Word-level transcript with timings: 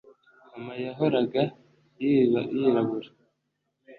Mama 0.51 0.73
yahoraga 0.85 1.41
yirabura 2.01 3.09